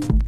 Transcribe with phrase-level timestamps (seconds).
[0.00, 0.27] Bye.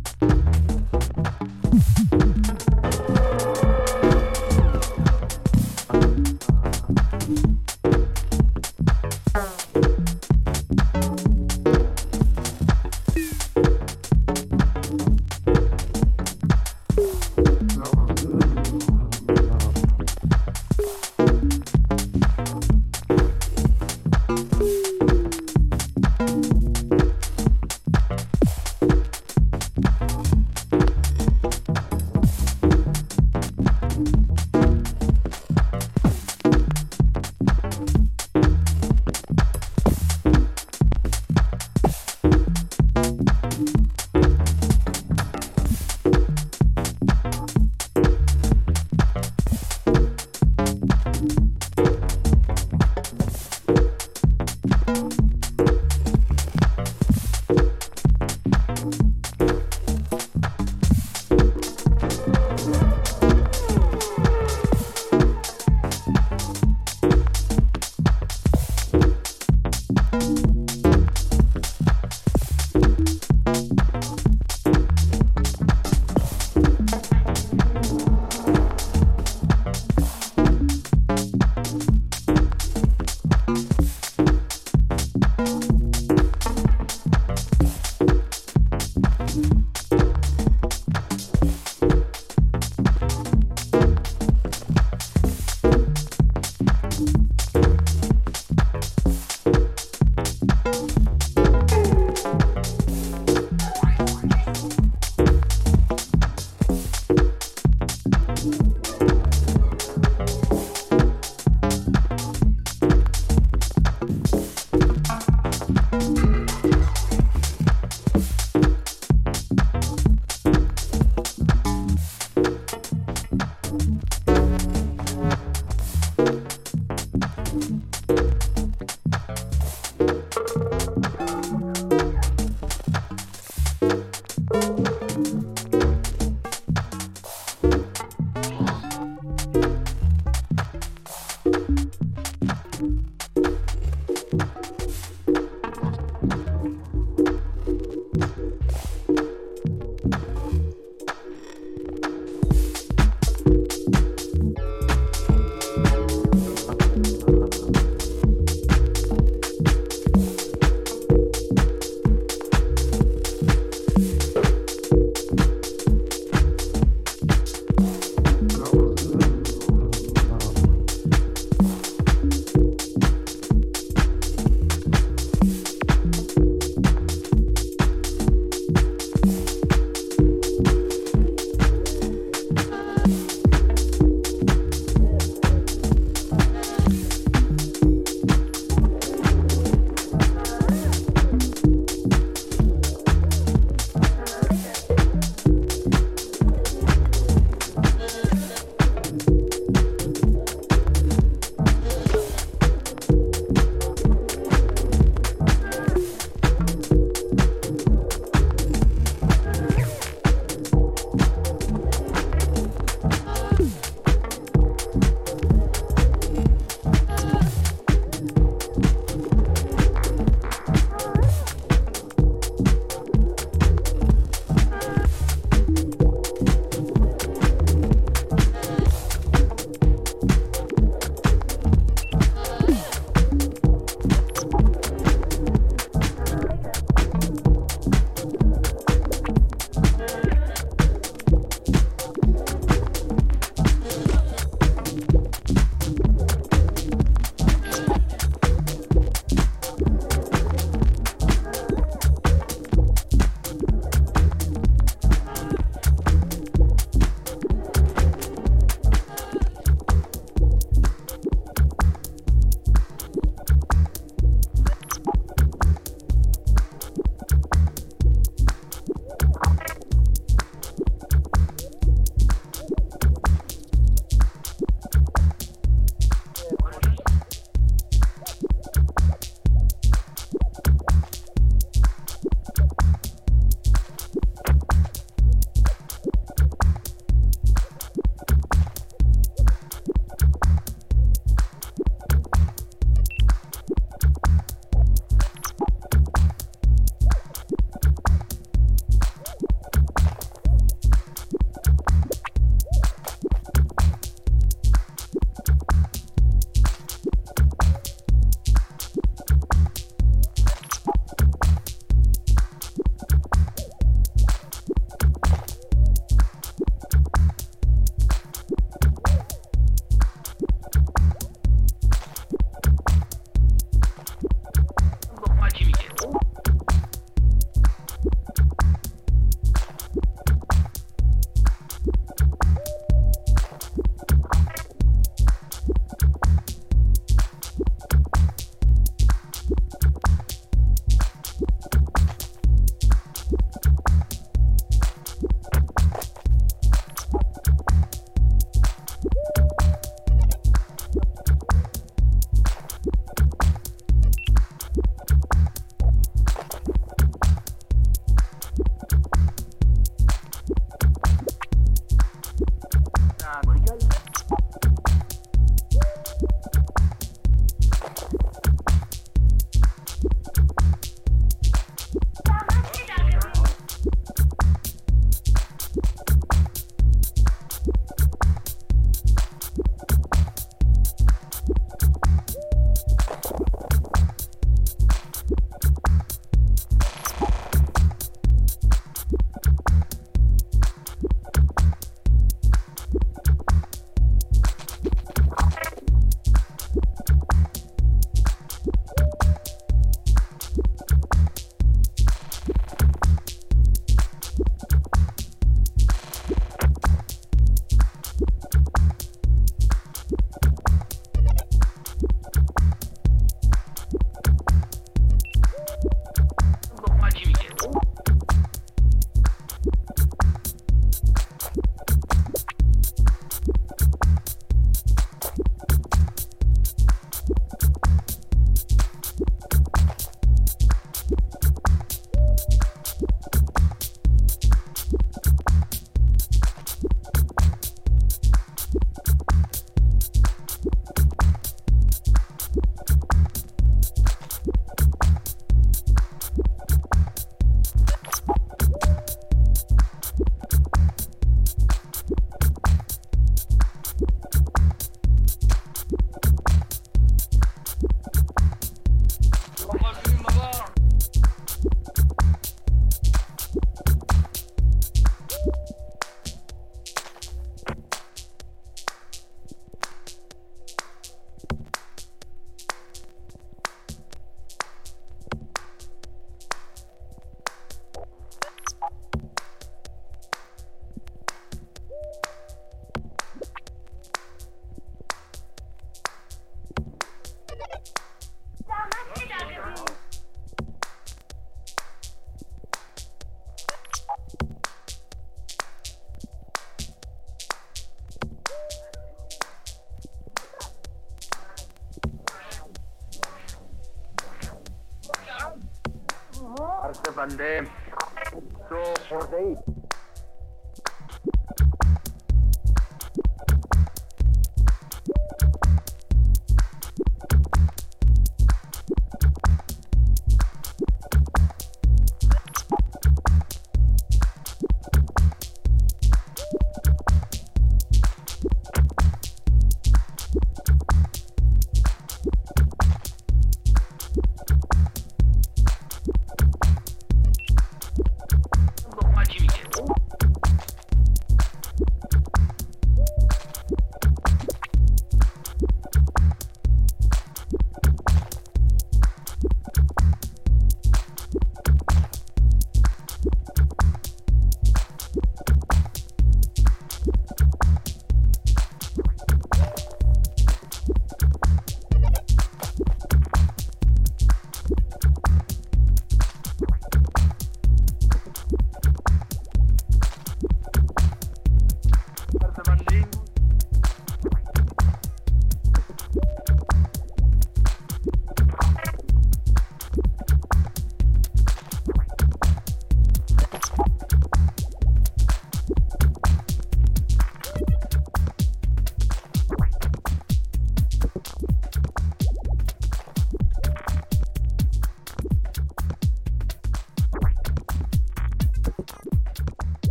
[507.30, 507.79] And um,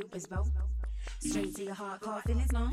[0.00, 0.46] Cupid's bow.
[1.18, 2.70] Straight to your heart, hardcore feelings, no.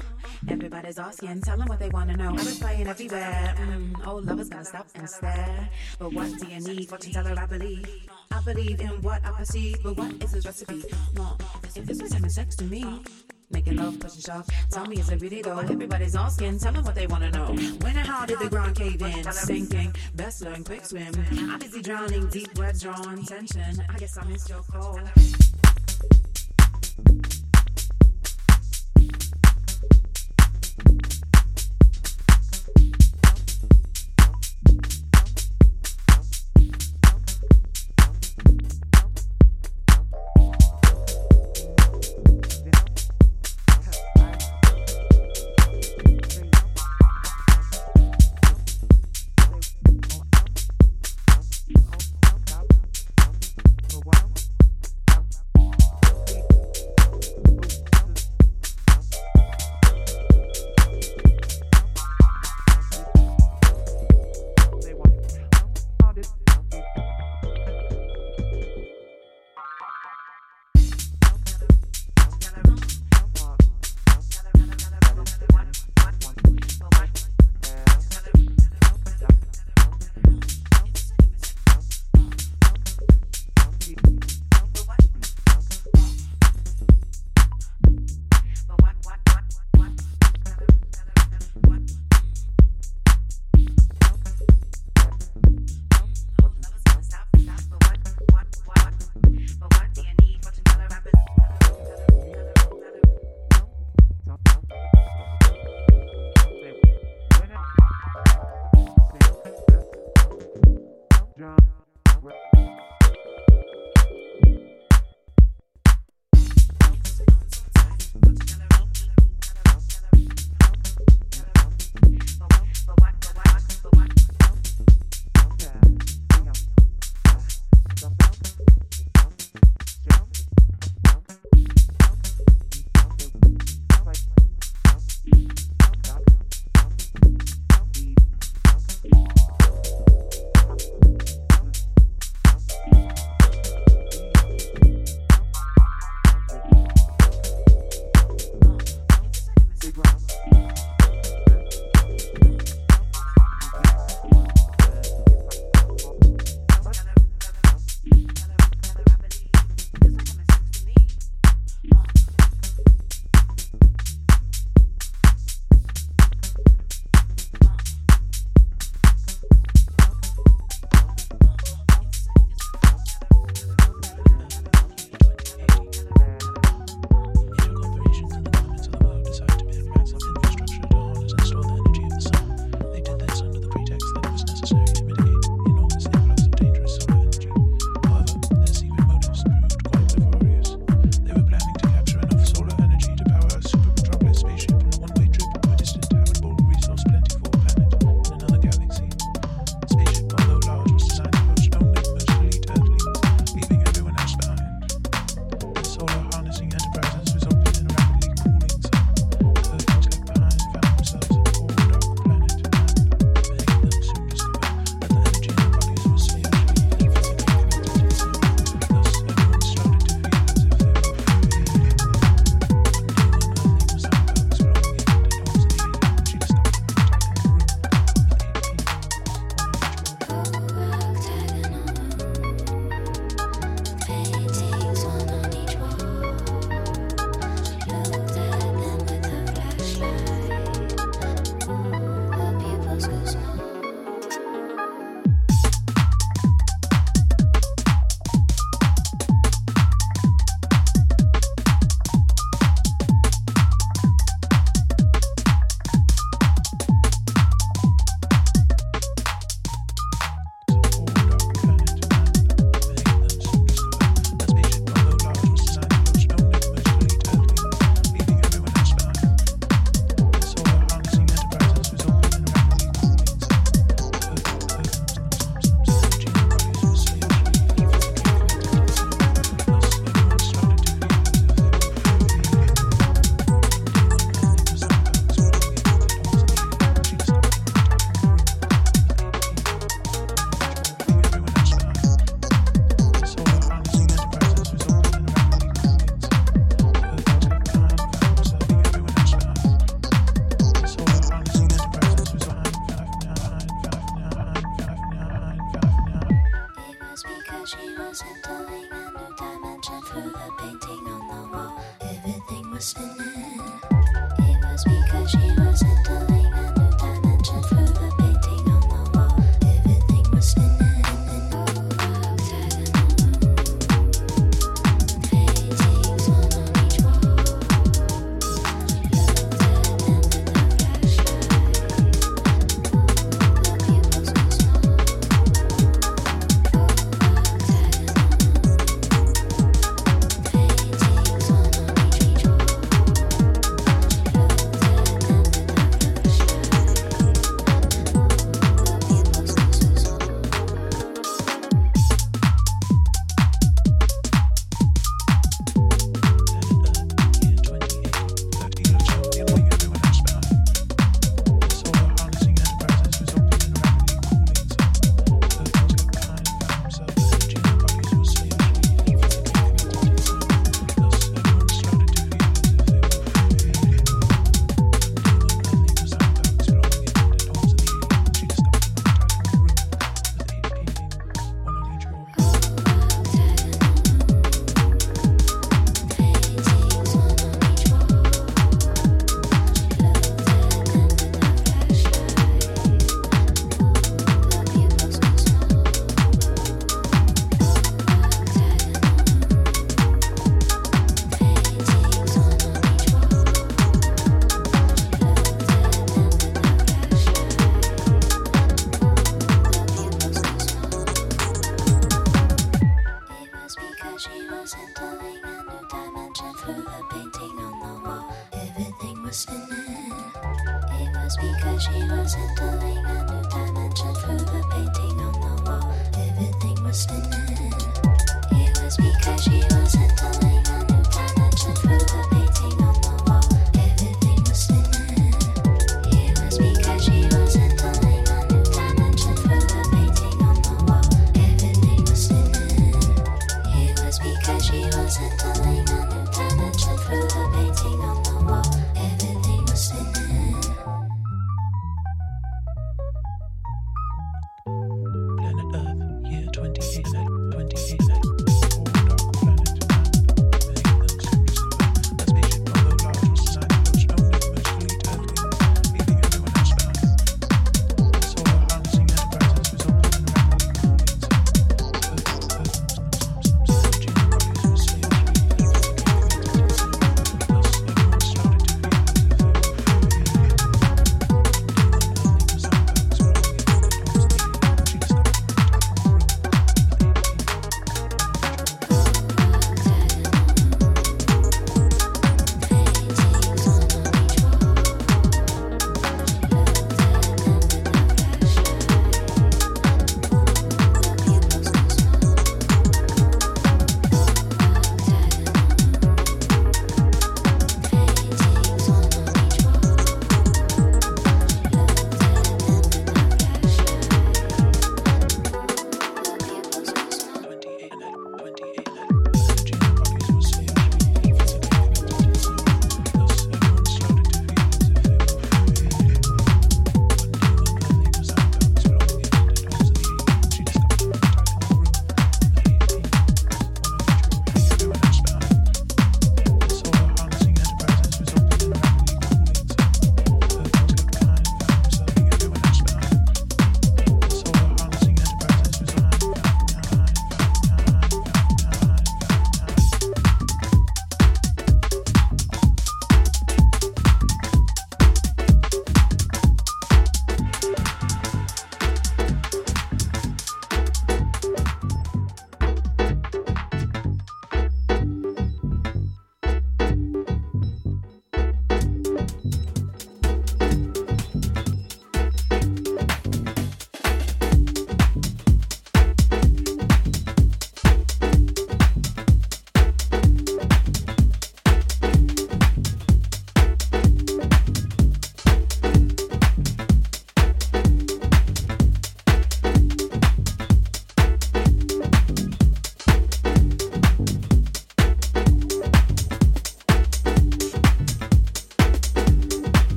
[0.49, 2.29] Everybody's asking, tell them what they wanna know.
[2.29, 3.53] I was playing everywhere.
[3.57, 5.69] Mm, old lovers gonna stop and stare.
[5.99, 6.87] But what do you need?
[6.87, 7.85] Fortune teller, I believe.
[8.31, 9.83] I believe in what I perceive.
[9.83, 10.85] But what is his recipe?
[11.15, 11.35] No,
[11.75, 13.01] if this was having sex to me.
[13.49, 14.45] Making love, pushing shove.
[14.71, 15.59] Tell me, is it really though?
[15.59, 17.47] Everybody's asking, tell them what they wanna know.
[17.81, 19.23] When and how did the ground cave in?
[19.31, 21.13] Sinking, best learn quick swim.
[21.31, 23.83] I'm busy drowning, deep breath, drawing tension.
[23.89, 24.99] I guess I missed your call.